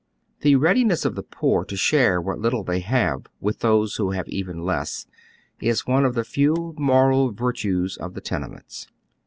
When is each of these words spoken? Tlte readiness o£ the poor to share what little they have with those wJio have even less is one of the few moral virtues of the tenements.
Tlte 0.43 0.59
readiness 0.59 1.05
o£ 1.05 1.13
the 1.13 1.21
poor 1.21 1.63
to 1.63 1.77
share 1.77 2.19
what 2.19 2.39
little 2.39 2.63
they 2.63 2.79
have 2.79 3.27
with 3.39 3.59
those 3.59 3.95
wJio 3.99 4.15
have 4.15 4.27
even 4.29 4.63
less 4.65 5.05
is 5.59 5.85
one 5.85 6.05
of 6.05 6.15
the 6.15 6.23
few 6.23 6.73
moral 6.79 7.31
virtues 7.31 7.97
of 7.97 8.15
the 8.15 8.21
tenements. 8.21 8.87